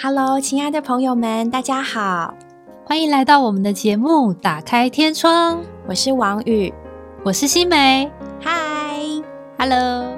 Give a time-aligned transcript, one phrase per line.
[0.00, 2.32] Hello，亲爱的朋友们，大家好，
[2.84, 5.56] 欢迎来到我们的节目《打开天窗》。
[5.88, 6.72] 我是王宇，
[7.24, 8.08] 我是新梅。
[8.40, 9.00] 嗨
[9.58, 10.16] ，Hello。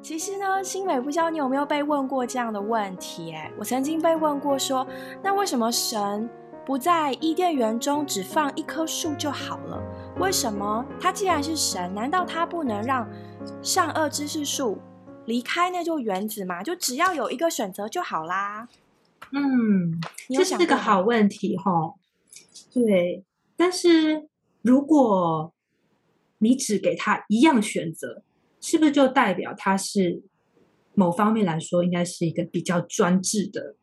[0.00, 3.32] 其实呢，新美不知道你有没有被问过这样的问题？
[3.32, 4.86] 哎，我曾经被问过，说
[5.20, 6.30] 那为什么神
[6.64, 9.82] 不在伊甸园中只放一棵树就好了？
[10.20, 13.04] 为什么他既然是神，难道他不能让
[13.60, 14.78] 善恶知识树？
[15.26, 18.68] 离开那就原子嘛，就只要有一个选择就好啦。
[19.30, 21.94] 嗯，这是个好问题哈。
[22.72, 23.24] 对，
[23.56, 24.28] 但是
[24.62, 25.54] 如果
[26.38, 28.24] 你只给他一样选择，
[28.60, 30.22] 是不是就代表他是
[30.94, 33.76] 某方面来说应该是一个比较专制的、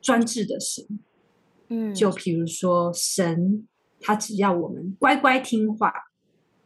[0.00, 0.84] 专制的神？
[1.68, 3.68] 嗯，就比如说神，
[4.00, 5.92] 他只要我们乖乖听话，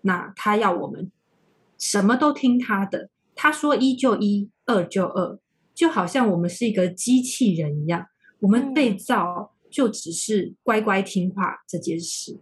[0.02, 1.10] 那他要我们
[1.76, 3.10] 什么都听他的。
[3.42, 5.38] 他说一就一，二就二，
[5.74, 8.04] 就好像我们是一个机器人一样，
[8.40, 12.36] 我们被造就只是乖乖听话这件事。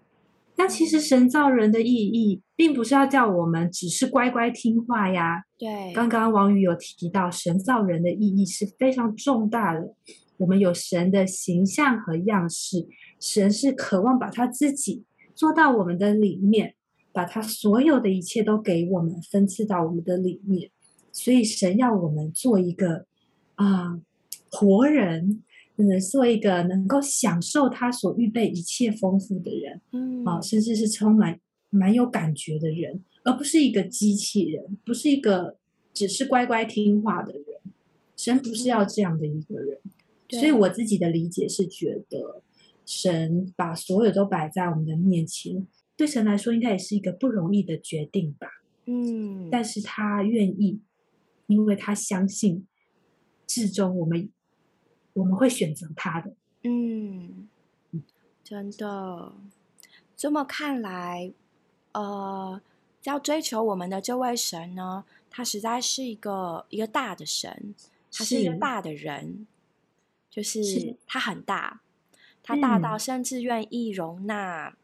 [0.57, 5.45] 那其实神造人的意义，并不是要叫我们只是乖乖听话呀。
[5.57, 9.95] 对，刚刚王宇有提到，神造人的意义是非常重大的。
[10.39, 12.89] 我们有神的形象和样式，
[13.21, 16.75] 神是渴望把他自己做到我们的里面，
[17.13, 20.73] 把他所有的一切都给我们，分赐到我们的里面。
[21.19, 23.07] 所以神要我们做一个
[23.57, 24.01] 啊
[24.53, 25.43] 活人，
[25.75, 35.57] 能做一个能够享受他所预备一切丰富的人，嗯啊，甚至是充满蛮有感觉的人，而不是一个机器人，不是一个
[35.93, 37.45] 只是乖乖听话的人。
[38.17, 39.79] 神不是要这样的一个人，
[40.31, 42.43] 所以我自己的理解是觉得，
[42.87, 48.47] 神把所有都摆在我们的面前，对神来说应该也是一个不容易的决定吧。
[48.87, 50.81] 嗯，但是他愿意。
[51.49, 52.67] 因为他相信，
[53.47, 54.31] 至终我们
[55.15, 56.35] 我们会选择他的。
[56.63, 57.49] 嗯，
[58.45, 59.33] 真的，
[60.15, 61.33] 这么看来，
[61.93, 62.61] 呃，
[63.05, 67.75] 要追求我们的这位神呢，他实在是一个一个大的神，
[68.13, 69.47] 他是一个大的人，
[70.31, 71.81] 就是他很大，
[72.43, 74.77] 他大到甚至愿意容纳，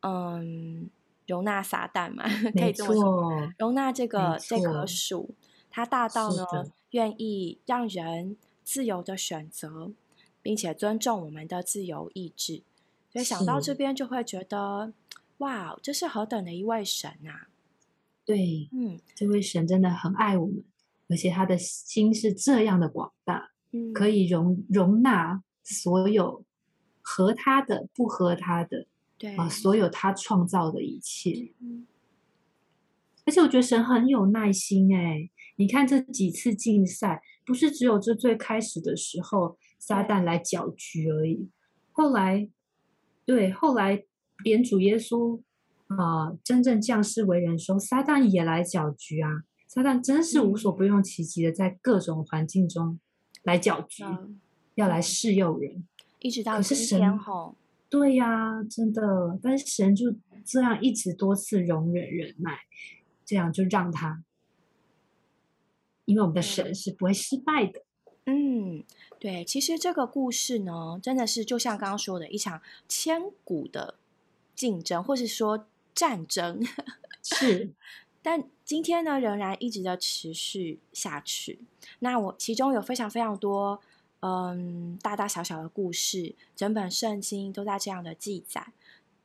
[0.00, 0.90] 嗯，
[1.26, 5.34] 容纳撒旦嘛， 可以这么说，容纳这个这棵树。
[5.70, 6.44] 他大到呢，
[6.90, 9.92] 愿意让人自由的选择，
[10.42, 12.62] 并且尊重我们的自由意志。
[13.10, 14.92] 所以想到这边，就会觉得，
[15.38, 17.48] 哇，这是何等的一位神啊！
[18.24, 20.62] 对，嗯，这位神真的很爱我们，
[21.08, 23.50] 而且他的心是这样的广大，
[23.94, 26.44] 可以容容纳所有
[27.00, 28.86] 合他的、不合他的，
[29.16, 31.52] 对啊，所有他创造的一切。
[33.24, 35.30] 而且我觉得神很有耐心，哎。
[35.58, 41.50] 你看这几次竞赛，不是只有这最开始的时候撒旦来搅局而已。
[41.90, 42.48] 后来，
[43.26, 44.04] 对，后来
[44.44, 45.42] 连主耶稣
[45.88, 49.42] 啊真正降世为人时候，撒旦也来搅局啊。
[49.66, 53.00] 撒旦真是无所不用其极的，在各种环境中
[53.42, 54.04] 来搅局，
[54.76, 55.84] 要来试诱人。
[56.20, 57.56] 一直到今天吼，
[57.90, 59.36] 对呀，真的。
[59.42, 60.14] 但是神就
[60.44, 62.60] 这样一直多次容忍忍耐，
[63.26, 64.22] 这样就让他。
[66.08, 67.82] 因为我们的神是不会失败的。
[68.24, 68.82] 嗯，
[69.18, 73.94] 对，其实这个故事呢，真的是就像刚刚说的一场千古的
[74.54, 76.66] 竞争，或是说战争。
[77.22, 77.70] 是，
[78.22, 81.58] 但今天呢，仍然一直的持续下去。
[81.98, 83.78] 那我其中有非常非常多，
[84.20, 88.68] 嗯，大大小小的故事，整本圣经都在这样的记载。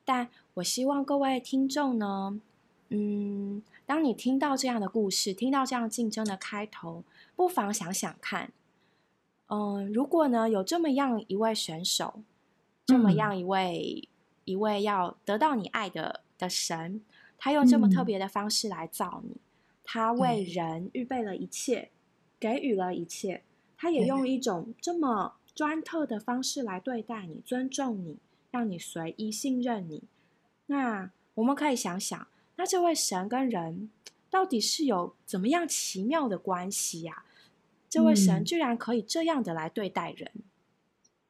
[0.04, 2.42] 但我希望各位听众呢，
[2.90, 3.64] 嗯。
[3.86, 7.04] 当你听到这样的故事，听到这样竞争的开头，
[7.36, 8.52] 不妨想想看，
[9.48, 12.24] 嗯，如果呢有这么样一位选手，
[12.86, 14.08] 这么样一位
[14.46, 17.02] 一位要得到你爱的的神，
[17.38, 19.36] 他用这么特别的方式来造你，
[19.84, 21.90] 他为人预备了一切，
[22.40, 23.44] 给予了一切，
[23.78, 28.18] 他也用一种这么专特的方式来对待你，尊重你，
[28.50, 30.04] 让你随意信任你。
[30.68, 32.28] 那我们可以想想。
[32.56, 33.90] 那这位神跟人
[34.30, 37.24] 到底是有怎么样奇妙的关系呀？
[37.90, 40.32] 这位神居然可以这样的来对待人。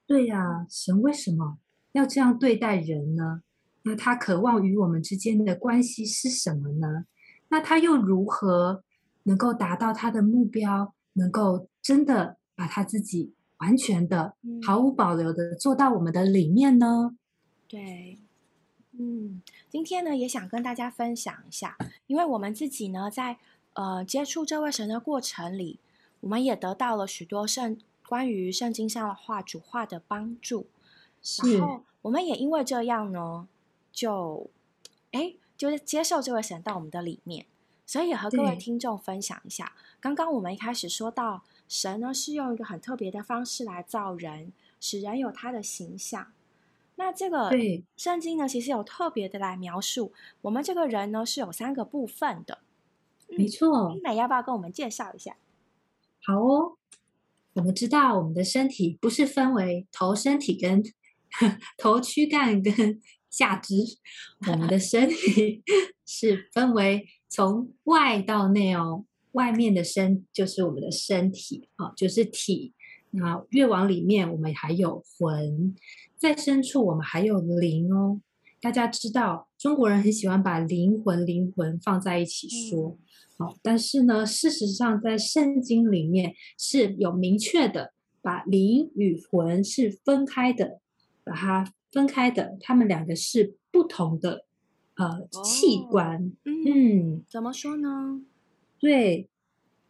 [0.05, 1.57] 对呀，神为什么
[1.93, 3.41] 要这样对待人呢？
[3.83, 7.05] 那他渴望与我们之间的关系是什么呢？
[7.49, 8.83] 那他又如何
[9.23, 10.93] 能够达到他的目标？
[11.13, 14.35] 能够真的把他自己完全的、
[14.65, 17.15] 毫无保留的做到我们的里面呢？
[17.67, 18.22] 对。
[19.03, 21.77] 嗯，今天呢也想跟大家分享一下，
[22.07, 23.37] 因为我们自己呢在
[23.73, 25.77] 呃接触这位神的过程里，
[26.21, 27.77] 我们也得到了许多圣
[28.07, 30.67] 关于圣经上的话主话的帮助。
[31.43, 33.47] 然后我们也因为这样呢，
[33.91, 34.49] 就
[35.11, 37.45] 哎，就是接受这位神到我们的里面。
[37.85, 46.31] 所以也和各位听众分享一下，刚刚我们一开始说到，神呢是用一个很特别的方式来造人，使人有他的形象。
[46.95, 52.59] 那这个对圣经呢，其实有特别的来描述我们这个人呢是有三个部分的。
[53.27, 54.01] 没错英。
[54.03, 55.35] 美要不要跟我们介绍一下？
[56.25, 56.77] 好哦，
[57.53, 60.83] 我们知道我们的身体不是分为头、身体跟
[61.77, 63.75] 头、躯干跟下肢，
[64.51, 65.63] 我们的身体
[66.05, 69.05] 是分为从外到内哦。
[69.31, 72.71] 外面的身就是我们的身体啊、就是体。
[73.15, 75.75] 那越往里面，我们还有魂，
[76.23, 78.21] 在深处我们还有灵哦。
[78.61, 82.97] 大家知道，中国人很喜欢把灵魂、灵魂放在一起说。
[83.35, 87.91] 哦，但是呢，事实上在圣经里面是有明确的，
[88.21, 90.79] 把灵与魂是分开的，
[91.25, 94.45] 把它分开的，它们两个是不同的
[94.95, 96.31] 呃器哦官。
[96.45, 96.63] 嗯，
[97.17, 98.21] 嗯，怎么说呢？
[98.79, 99.27] 对，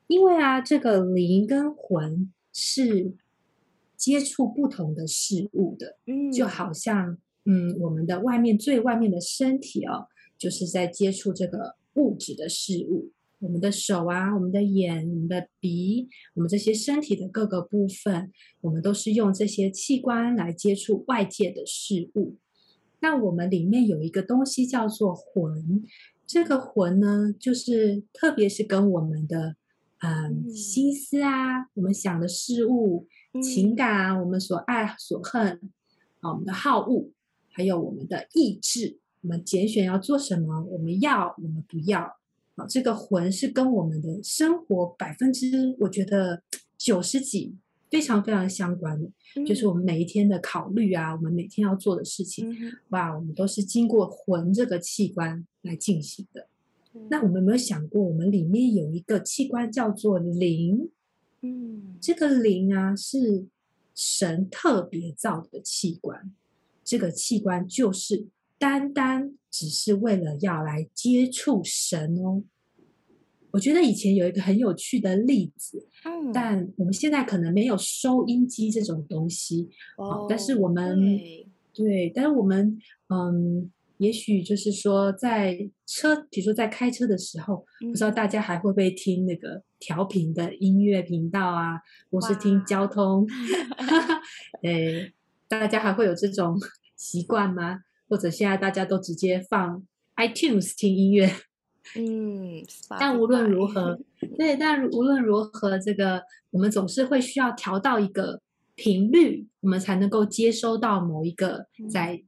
[0.08, 3.14] 因为啊，这个灵跟魂是
[4.04, 10.08] 接触不同的事物的，嗯，就好像嗯，我们的外面最外面的身体哦，
[10.38, 13.12] 就是在接触这个物质的事物。
[13.40, 18.30] 我们的手啊，我们的眼、我们的鼻，我们这些身体的各个部分，
[18.60, 22.36] 我们都是用这些器官来接触外界的事物。
[23.00, 25.84] 那我们里面有一个东西叫做魂，
[26.28, 29.56] 这个魂呢，就是特别是跟我们的
[30.00, 33.08] 嗯嗯心思啊，我们想的事物、
[33.42, 35.60] 情嗯感啊，我们所爱所恨
[36.22, 37.10] 啊，我们的好恶，
[37.50, 42.18] 还有我们的意志，我们拣选要做什么，我们要，我们不要。
[42.56, 46.44] 啊，这个魂是跟我们的生活百分之，我觉得
[46.78, 47.56] 九十几
[47.90, 49.10] 非常非常相关的，
[49.44, 56.42] 就是我们每一天的考虑啊，我们每天要做的事情，嗯哇，我们都是经过魂这个器官来进行的。
[56.94, 60.92] 嗯那我们有没有想过，我们里面有一个器官叫做灵？
[61.44, 61.98] 嗯。
[62.02, 63.46] 这个灵啊，是
[63.94, 66.34] 神特别造的器官，
[66.84, 68.26] 这个器官就是
[68.58, 72.44] 单单只是为了要来接触神哦。
[73.52, 81.48] 我觉得以前有一个很有趣的例子，嗯，但我们现在可能没有收音机这种东西，哦，但是我们对。
[81.76, 82.78] 对，但是我们
[83.10, 83.72] 嗯，
[84.04, 91.80] 也许就是说在车，比如说在开车的时候，不知道嗯大家还会不会听那个调频的音乐频道啊，
[92.12, 93.26] 或是听交通，
[94.62, 95.14] 对，
[95.48, 96.60] 大家还会有这种
[96.98, 97.80] 习惯吗？
[98.10, 99.82] 或者现在大家都直接放
[100.18, 101.32] iTunes 听音乐？
[101.96, 102.62] 嗯，
[103.00, 103.98] 但无论如何，
[104.38, 108.42] 对，但无论如何，这个我们总是会需要调到一个
[108.76, 112.22] 频率，我们才能够接收到某一个嗯在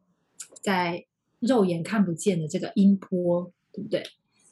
[0.62, 1.06] 在
[1.40, 4.04] 肉眼看不见的这个音波，对不对？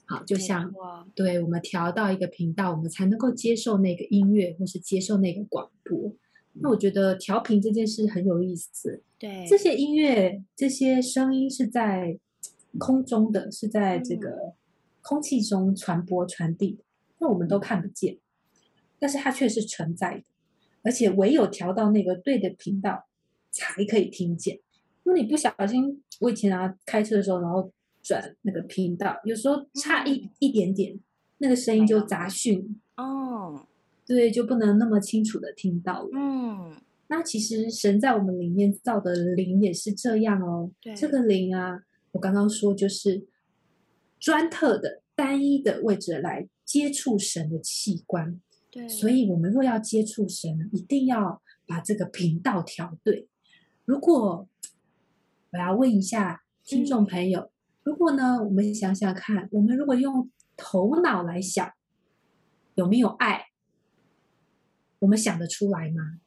[0.05, 6.13] 好，就像错对我们调到一个频道，我们才能够接受那个音乐，或是接受那个广播。
[6.55, 12.19] 那我觉得调频这件事很有意思，对这些音乐、这些声音是在
[12.77, 14.53] 空中的，是在这嗯个
[15.01, 16.83] 空气中传播传递的，
[17.19, 18.17] 那我们都看不见，
[18.99, 20.23] 但是它却是存在的，
[20.83, 23.07] 而且唯有调到那个对的频道，
[23.49, 24.59] 才可以听见。
[25.03, 27.69] 如果你不小心，我以前啊开车的时候，然后
[28.01, 30.97] 转那个频道，有时候差一、嗯一点点，
[31.39, 33.67] 那个声音就杂讯，哦，
[34.05, 36.09] 对，就不能那么清楚的听到了。
[36.13, 36.77] 嗯，
[37.07, 40.71] 那其实神在我们里面造的灵也是这样哦。
[40.81, 43.27] 对这个灵啊，我刚刚说就是
[44.17, 48.39] 专特的、单一的位置来接触神的器官。
[48.71, 53.27] 对，所以，我们若要接触神，一定要把这个频道调对。
[53.85, 54.47] 如果
[55.53, 57.51] 我要问一下听众朋友，
[57.83, 61.71] 如果呢，我们想想看，我们如果用头脑来想，
[62.73, 63.45] 有没有爱？
[64.97, 66.19] 我们想得出来吗？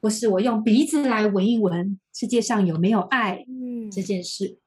[0.00, 4.58] 或是我用鼻子来闻一闻，世界上有没有爱嗯，这件事，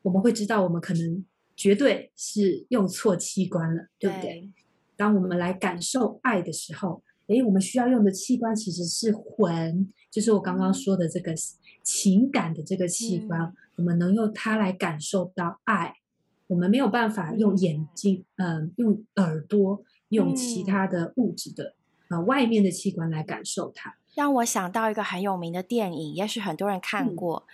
[0.00, 4.50] 我们会知道，我们可能绝对是用错器官了，对不对？
[4.96, 11.34] 当我们来感受爱的时候，诶，我们需要用的器官其实是魂，就是我刚刚说的这个
[11.88, 15.94] 情感的这个器官，嗯我们能用它来感受到爱。
[16.48, 21.74] 我们没有办法用眼睛，嗯、用耳朵，用其嗯他的物质的
[22.10, 23.96] 呃外面的器官来感受它。
[24.14, 27.46] 让我想到一个很有名的电影，也许很多人看嗯过。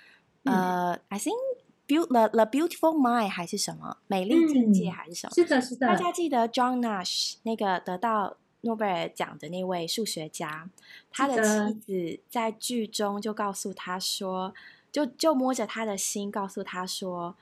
[0.45, 5.33] 嗯呃，I think，beau the the beautiful mind 还是什么美丽境界嗯还是什么？
[5.35, 10.68] 是的，是的大，家记得 John Nash 那个得到诺贝尔奖的那位数学家，
[11.11, 14.52] 他的妻子在剧中就告诉他说，
[14.90, 17.37] 就就摸着他的心，告诉他说，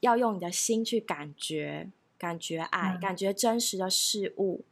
[0.00, 3.00] 要用你的心去感觉，感觉爱，嗯。
[3.00, 4.64] 感觉真实的事物，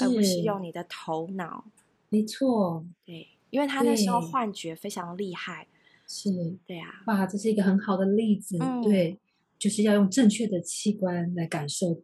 [0.00, 1.64] 而不是用你的头脑。
[2.08, 5.66] 没错，对，因为他那时候幻觉非常厉害。
[6.06, 6.30] 是。
[6.66, 8.80] 对啊，哇，这是一个很好的例子，嗯。
[8.82, 9.18] 对，
[9.58, 12.02] 就是要用正确的器官来感受。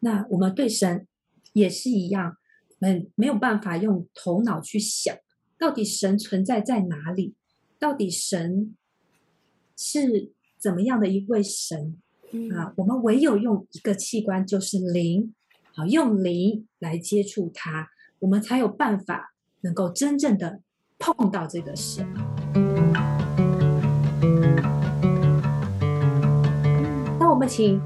[0.00, 1.06] 那我们对神
[1.52, 2.36] 也是一样，
[2.78, 5.16] 我们没有办法用头脑去想，
[5.58, 7.34] 到底神存在在哪里，
[7.78, 8.74] 到底神
[9.76, 11.96] 是怎么样的一位神
[12.32, 12.72] 嗯啊？
[12.76, 15.34] 我们唯有用一个器官，就是灵，
[15.74, 17.88] 好，用灵来接触它，
[18.20, 20.60] 我们才有办法能够真正的
[20.98, 22.06] 碰到这个神。
[27.18, 27.80] 那我们请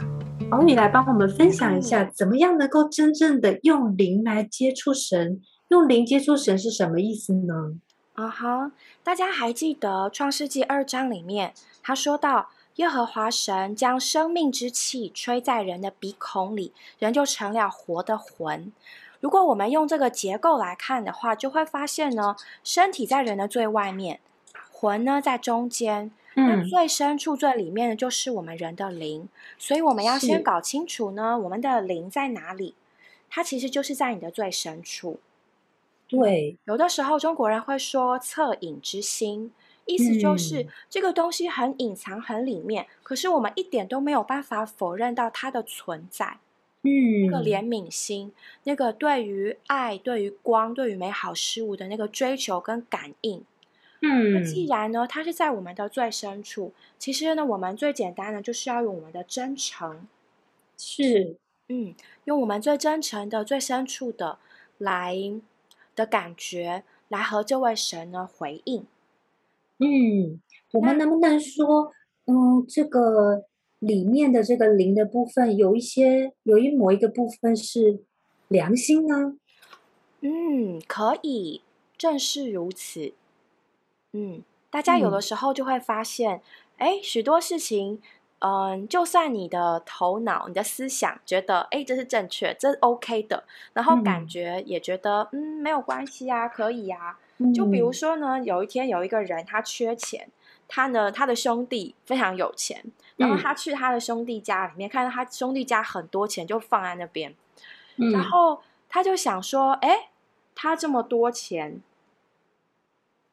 [0.51, 5.41] 宝宇来帮我们分享一下，怎么样能够真正的用灵来接触神？
[5.69, 7.75] 用灵接触神是什么意思呢？
[8.15, 8.73] 啊哈，
[9.03, 18.73] 大家还记得创世纪二章里面，他说到耶和华神将生命之气吹在人的鼻孔里，人就成了活的魂。
[19.21, 24.21] 如果我们用这个结构来看的话，就会发现呢，身体在人的最外面，
[24.71, 29.29] 魂呢在中间，那嗯，最深处、最里面的就是我们人的灵。
[29.59, 32.75] 所以我们要先搞清楚呢，我们的灵在哪里？
[33.31, 35.21] 它其实就是在你的最深处。
[36.07, 39.53] 对，有的时候中国人会说“恻隐之心”，
[39.87, 46.39] 意思就是、嗯这个东西很隐藏、很里面，可是我们一点都没有办法否认到它的存在。
[46.83, 48.33] 嗯那个怜悯心，
[48.65, 53.43] 那个对于爱、对于光、对于美好事物的那个追求跟感应。
[54.33, 60.07] 那嗯，既然呢，它是在我们的最深处，其实呢，我们最简单的就是要用我们的真诚，
[60.77, 61.37] 是，
[61.69, 61.95] 嗯，
[62.25, 64.39] 用我们最真诚的、最深处的
[64.79, 65.17] 来
[65.95, 68.87] 的感觉，来和这位神呢回应。
[69.79, 70.41] 嗯，
[70.73, 71.93] 我们能不能说，
[72.27, 73.45] 嗯，这个
[73.79, 78.01] 里面的这个灵的部分，有一些有一某一个部分是
[78.49, 79.37] 良心呢？
[80.21, 81.63] 嗯，可以，
[81.99, 83.13] 正是如此。
[84.17, 85.21] 嗯，大家有的嗯。
[85.21, 86.41] 时候就会发现，
[86.79, 88.01] 哎、许多事情，
[88.39, 93.43] 嗯，就算你的头脑、你的思想觉得，哎，这是正确，这是 OK 的，
[93.73, 94.29] 然后感嗯。
[94.29, 97.19] 觉也觉得，嗯，没有关系啊，可以啊。
[97.53, 97.93] 就比如嗯。
[97.93, 100.29] 说呢，有一天有一个人他缺钱，
[100.69, 102.85] 他呢他的兄弟非常有钱，
[103.17, 103.39] 然后嗯。
[103.39, 107.35] 他去他的兄弟家里面，看到他兄弟家很多钱就放在那边，
[107.97, 108.23] 然嗯。
[108.23, 110.11] 后他就想说，哎，
[110.55, 111.81] 他这么多钱，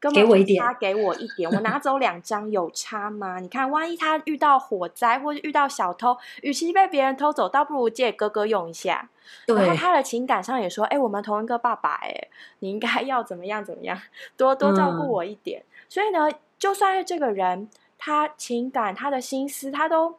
[0.02, 3.40] 根给我一点差给我一点，我拿走两张有差吗？
[3.40, 9.10] 你看，万一他遇到火灾或者遇到小偷，与其被别人偷走，倒不如借哥哥用一下。
[9.46, 12.28] 然后，他的情感上也说，哎，我们同一个爸爸，哎，
[12.60, 14.02] 你应该要怎么样怎么样，
[14.36, 15.64] 多多照顾嗯我一点。
[15.88, 16.28] 所以呢，
[16.58, 20.18] 就算是这个人，他情感、他的心思，他都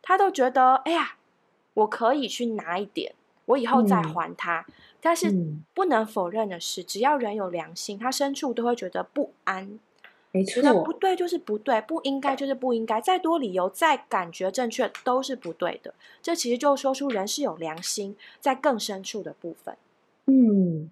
[0.00, 1.16] 他都觉得，哎呀，
[1.74, 4.64] 我可以去拿一点，我以后再嗯还他。
[5.00, 9.78] 但是嗯，不能否认的是，只要人有良心，他深处都会觉得不安，
[10.32, 15.94] 没觉得不错，对就是不对，不应该就是不应该，再多理由，再感觉正确都是不对的。
[16.20, 19.76] 这其实就说出人是有良心，在更深处的部分。
[20.26, 20.90] 嗯，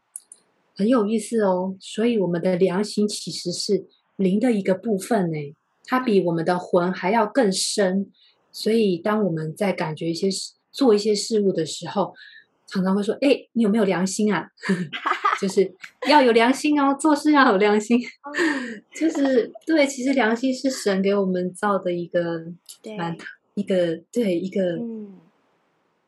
[0.75, 1.77] 很有意思哦。
[1.81, 3.87] 所以我们的良心其实是
[4.17, 8.11] 灵的一个部分呢，它比我们的魂还要更深。
[8.53, 12.15] 所以当我们在感觉一些事、做一些事物的时候，
[12.67, 14.49] 常常会说：“哎，你有没有良心啊？”
[15.41, 15.71] 就是
[16.09, 18.01] 要有良心哦，做事要有良心。
[18.95, 22.43] 就是对，其实良心是神给我们造的一个
[22.83, 23.17] 对，蛮
[23.55, 25.19] 一个对一个、嗯，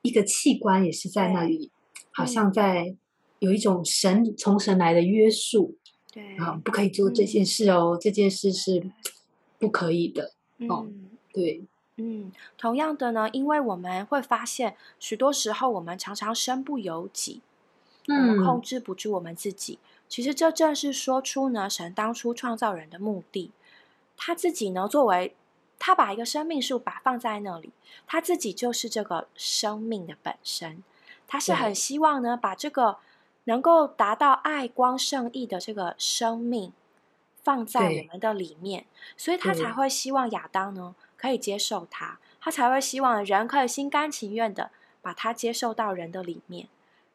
[0.02, 1.70] 一个器官，也是在那里，
[2.10, 2.94] 好像在
[3.38, 5.76] 有一种神从神来的约束
[6.12, 8.82] 对，啊，不可以做这件事哦，这件事是
[9.58, 10.32] 不可以的。
[10.68, 11.04] 哦嗯。
[11.30, 11.62] 对，
[12.00, 17.42] 嗯，同样的呢，因为我们会发现，许多时候我们常常身不由己，
[18.06, 19.80] 我们控嗯，制不住我们自己。
[20.08, 23.50] 其实这正是说出呢，神当初创造人的目的。
[24.16, 25.34] 他自己呢，作为
[25.78, 27.72] 他把一个生命树把放在那里，
[28.06, 30.82] 他自己就是这个生命的本身。
[31.26, 32.98] 他是很希望呢，把这个
[33.44, 36.72] 能够达到爱光圣意的这个生命
[37.42, 38.86] 放在我们的里面，
[39.16, 44.70] 所以他才会希望亚当呢可以接受他，他才会希望人可以心甘情愿的
[45.02, 46.68] 把他接受到人的里面。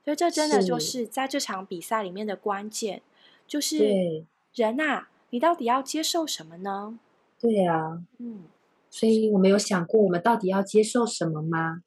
[0.03, 3.01] 所以这真的就是是在这场比赛里面的关键，
[3.47, 6.99] 就是对，人啊，你到底要接受什么呢？
[7.39, 8.43] 对啊，嗯
[8.89, 11.81] 所以我们有想过，我们到底要接受什么吗？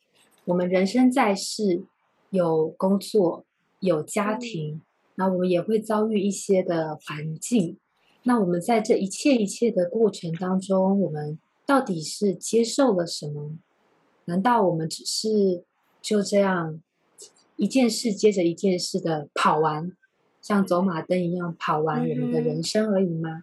[0.47, 1.85] 我们人生在世，
[2.31, 3.45] 有工作，
[3.81, 4.81] 有家庭，
[5.17, 7.79] 那我们也会遭遇一些的环境。
[8.25, 13.59] 那我们在这一切一切的过程当中，我们到底是接受了什么？
[14.27, 15.65] 难道我们只是
[16.01, 16.81] 就这样
[17.57, 19.91] 一件事接着一件事的跑完，
[20.41, 23.43] 像走马灯一样跑完我们的人生而已吗？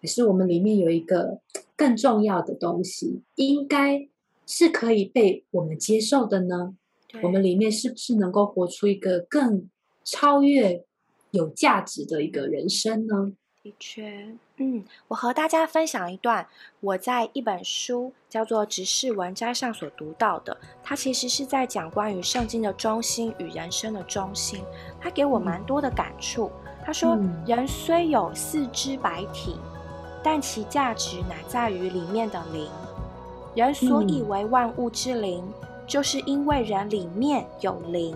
[0.00, 1.40] 可是我们里面有一个
[1.76, 4.08] 更重要的东西，应该
[4.46, 6.76] 是可以被我们接受的呢？
[7.22, 9.70] 我们里面是不是能够活出一个更
[10.04, 10.84] 超越、
[11.30, 13.32] 有价值的一个人生呢？
[13.64, 14.28] 的确，
[14.58, 16.46] 嗯，我和大家分享一段
[16.80, 20.54] 我在一本书叫做《直视文摘》上所读到的。
[20.82, 24.62] 它其实是在讲关于圣经的中心与人生的中心。
[25.00, 26.50] 它给我蛮多的感触。
[26.84, 27.16] 他说
[27.48, 29.56] ：“人虽有四肢百体，
[30.22, 32.68] 但其价值乃在于里面的灵。
[33.54, 35.42] 人所以为万物之灵，
[35.86, 38.14] 就是因为人里面有灵。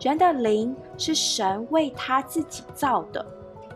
[0.00, 3.24] 人的灵是神为他自己造的。”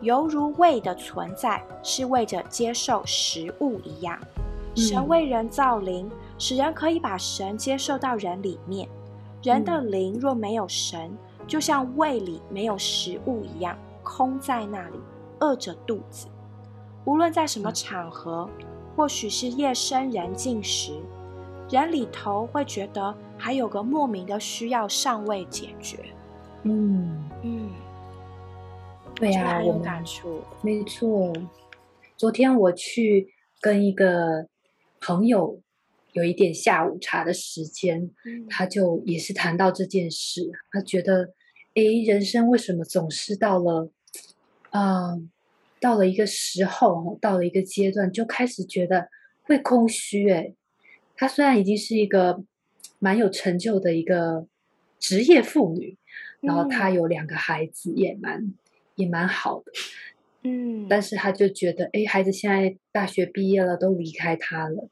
[0.01, 4.17] 犹如胃的存在是为着接受食物一样，
[4.75, 8.89] 神为人造灵，使人可以把神接受到人里面。
[9.43, 11.15] 人的灵若没有神，
[11.47, 14.99] 就像胃里没有食物一样，空在那里，
[15.39, 16.27] 饿着肚子。
[17.05, 18.49] 无论在什么场合，
[18.95, 20.93] 或许是夜深人静时，
[21.69, 25.99] 人里头会觉得还有个莫名的需要尚未解决。
[26.63, 27.69] 嗯嗯。
[29.21, 30.41] 对呀，有感触。
[30.63, 31.31] 没错，
[32.17, 33.27] 昨天我去
[33.59, 34.47] 跟一个
[34.99, 35.61] 朋友
[36.13, 38.09] 有一点下午茶的时间，
[38.49, 40.49] 他就也是谈到这件事。
[40.71, 41.35] 他觉得，
[41.75, 43.91] 诶，人生为什么总是到了，
[44.71, 45.19] 啊，
[45.79, 49.07] 到了一个时候，到了一个阶段，就开始觉得
[49.43, 50.27] 会空虚？
[50.31, 50.55] 诶，
[51.15, 52.43] 他虽然已经是一个
[52.97, 54.47] 蛮有成就的一个
[54.97, 55.95] 职业妇女，
[56.39, 58.51] 然后他有两个孩子，也蛮。
[59.01, 59.71] 也蛮好的，
[60.43, 64.89] 嗯，但是他就觉得，哎，孩子现在大学毕业了，都离开他了，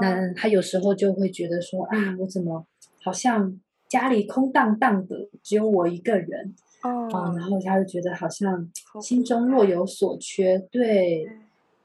[0.00, 2.66] 那他有时候就会觉得说，啊，我怎么
[3.02, 8.70] 好像家里空荡荡的，只有我一个人，哦，然后他就觉得好像
[9.00, 11.26] 心中若有所缺，对，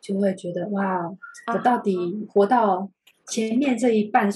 [0.02, 1.10] 就会觉得哇，
[1.54, 1.98] 我到底
[2.30, 2.90] 活到
[3.28, 4.30] 前面这一半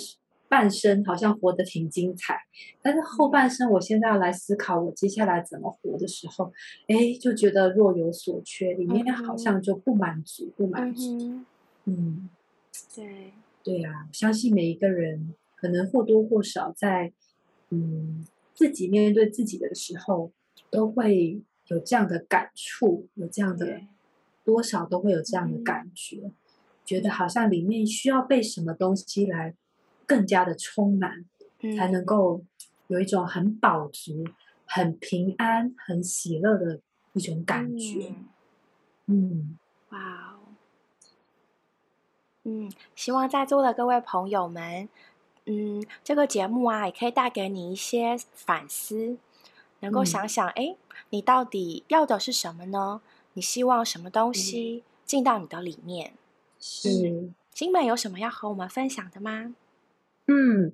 [0.49, 2.35] 半生好像活得挺精彩，
[2.81, 6.51] 但是后半生，我现在要来思考我接下来怎么活的时候，
[6.87, 11.43] 哎，就觉得若有所缺，里面好像就不满足，不满足。
[11.85, 12.29] 嗯，
[12.95, 13.31] 对，
[13.63, 17.13] 对呀，相信每一个人可能或多或少在
[17.69, 20.31] 嗯自己面对自己的时候，
[20.71, 23.81] 都会有这样的感触，有这样的
[24.43, 26.31] 多少都会有这样的感觉，
[26.83, 29.53] 觉得好像里面需要被什么东西来。
[30.09, 31.23] 更加的充满，
[31.77, 32.41] 才能够
[32.87, 34.25] 有一种很饱足、
[34.65, 36.79] 很平安、很喜乐的
[37.13, 38.15] 一种感觉。
[39.05, 40.39] 嗯，哇哦，
[42.45, 44.89] 嗯，希望在座的各位朋友们，
[45.45, 49.19] 嗯，这个节目啊，也可以带给你一些反思，
[49.81, 50.75] 能够想想，哎，
[51.11, 53.01] 你到底要的是什么呢？
[53.33, 56.13] 你希望什么东西进到你的里面？
[56.59, 59.53] 是，金美有什么要和我们分享的吗？
[60.29, 60.71] 嗯，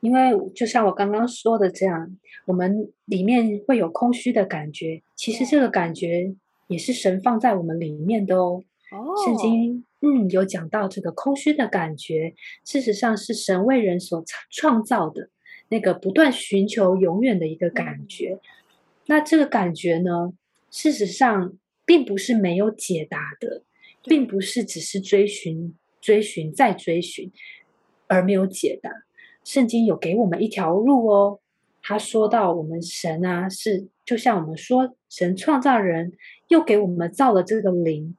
[0.00, 2.16] 因为就像我刚刚说的这样，
[2.46, 5.02] 我们里面会有空虚的感觉。
[5.16, 6.34] 其实这个感觉
[6.66, 8.62] 也是神放在我们里面的哦。
[8.90, 15.30] 哦，圣经嗯有讲到这个空虚的感觉，事实上是神为人所创造的
[15.68, 18.38] 那个不断寻求永远的一个感觉。
[19.06, 20.32] 那这个感觉呢，
[20.70, 21.52] 事实上
[21.84, 23.62] 并不是没有解答的，
[24.04, 27.30] 并不是只是追寻、追寻再追寻。
[28.08, 28.90] 而没有解答，
[29.44, 31.38] 圣经有给我们一条路哦。
[31.80, 36.12] 他说到，我们神啊，是就像我们说，神创造人，
[36.48, 38.16] 又给我们造了这个灵，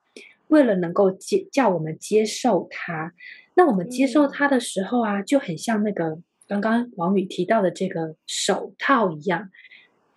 [0.48, 3.14] 为了能够接叫我们接受他。
[3.56, 9.50] 那我们接受他的时候啊，就很像那个刚刚王宇提到的这个手套一样。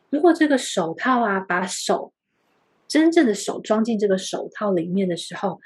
[0.08, 2.12] 如果这个手套啊，把手
[2.86, 5.60] 真正的手装进这个手套里面的时候，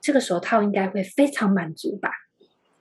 [0.00, 2.10] 这个手套应该会非常满足吧。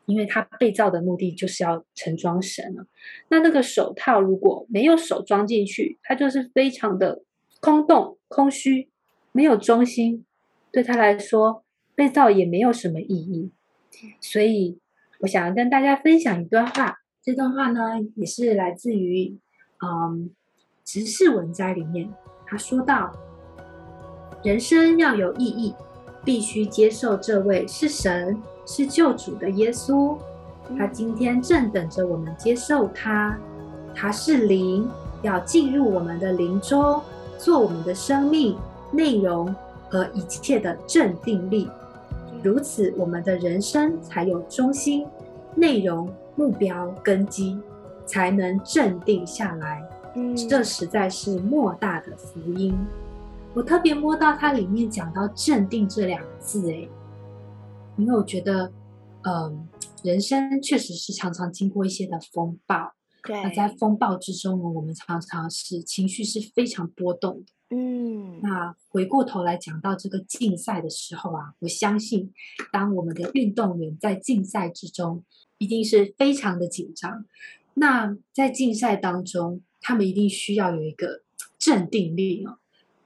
[0.06, 2.86] 因为它被造的目的就是要盛装神了。
[3.30, 7.24] 那那个手套如果没有手装进去，它就是非常的
[7.62, 8.90] 空洞、空虚，
[9.32, 10.26] 没有中心。
[10.72, 11.64] 对他来说，
[11.96, 13.52] 被造也没有什么意义。
[14.20, 14.80] 所以，
[15.20, 16.98] 我想要跟大家分享一段话。
[17.22, 19.38] 这段话呢，也是来自于
[19.82, 20.30] 嗯
[20.84, 22.12] 《直视文摘》里面。
[22.46, 23.14] 他说到
[24.44, 25.74] ：“人生要有意义，
[26.26, 30.18] 必须接受这位是神。”是救主的耶稣，
[30.78, 33.38] 他今天正等着我们接受他。
[33.96, 34.90] 他是灵，
[35.22, 37.02] 要进入我们的灵中，
[37.38, 38.58] 做我们的生命
[38.92, 39.54] 内容
[39.90, 41.70] 和一切的镇定力。
[42.42, 45.06] 如此，我们的人生才有中心、
[45.56, 47.60] 内容、目标、根基，
[48.06, 49.82] 才能镇定下来。
[50.16, 52.76] 嗯，这实在是莫大的福音。
[53.54, 56.88] 我特别摸到它里面讲到“镇定”这两个字，哎，
[57.98, 58.72] 因为我觉得，
[59.24, 59.68] 嗯，
[60.04, 62.94] 人生确实是常常经过一些的风暴。
[63.24, 67.76] 对，那在风暴之中呢，我们常常是情绪是非常波动的。
[67.76, 72.34] 嗯，那回过头来讲到这个竞赛的时候啊，我相信，
[72.72, 75.24] 当我们的运动员在竞赛之中，
[75.58, 77.26] 一定是非常的紧张。
[77.76, 81.22] 那在竞赛当中，他们一定需要有一个
[81.58, 82.58] 镇定力哦，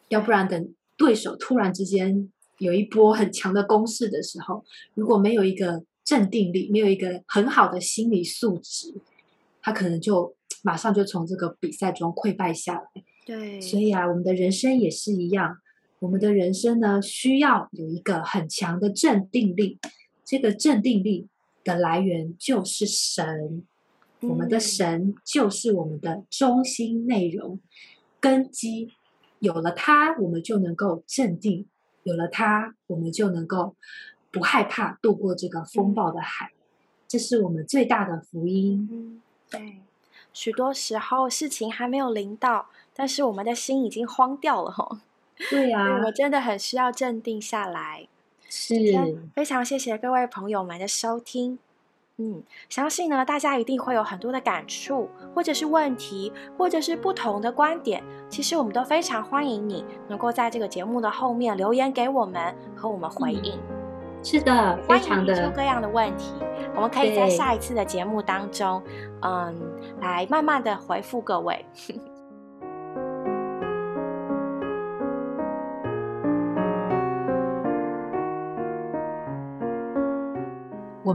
[0.09, 8.93] 要不然等对手突然之间有一波很强的攻势的时候，如果没有一个镇定力，没有一个很好的心理素质，
[9.61, 12.87] 他可能就马上就从这个比赛中溃败下来。
[13.25, 15.57] 对，所以啊，我们的人生也是一样，
[15.99, 19.79] 我们的人生呢，需要有一个很强的镇定力。
[20.25, 21.27] 这个镇定力
[21.63, 23.63] 的来源就是神，
[24.21, 27.59] 我们的神就是我们的中心内容、
[28.19, 28.89] 根基。
[29.39, 31.65] 有了它，我们就能够镇定；
[32.07, 33.75] 有了它，我们就能够
[34.31, 36.51] 不害怕度过这个风暴的海。
[37.05, 38.87] 这是我们最大的福音。
[38.91, 39.81] 嗯，对。
[40.33, 44.99] 许多时候事情还没有临到，但是我们的心已经慌掉了吼。
[45.51, 48.07] 对呀、我们真的很需要镇定下来。
[48.49, 48.73] 是
[49.35, 51.59] 非常谢谢各位朋友们的收听。
[52.19, 58.03] 嗯，相信呢，大家一定会有很多的感触，或者是问题，或者是不同的观点。
[58.27, 63.59] 其实我们都非常欢迎你能够在这个节目的后面留言给我们，和我们回应。
[64.23, 66.33] 是的，非欢迎常的提出各样的问题，
[66.75, 68.81] 我们可以在下一次的节目当中，
[69.21, 69.55] 嗯，
[70.01, 71.63] 来慢慢的回复各位。